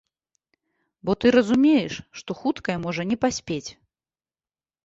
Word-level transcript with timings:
Бо 1.09 1.15
ты 1.25 1.33
разумееш, 1.35 1.93
што 2.21 2.39
хуткая 2.41 2.77
можа 2.87 3.01
не 3.11 3.17
паспець. 3.27 3.67